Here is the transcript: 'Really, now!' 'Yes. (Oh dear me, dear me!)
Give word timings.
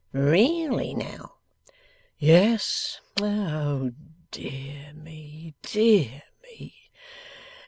'Really, 0.13 0.95
now!' 0.95 1.35
'Yes. 2.17 3.01
(Oh 3.21 3.91
dear 4.31 4.93
me, 4.95 5.53
dear 5.61 6.23
me!) 6.41 6.89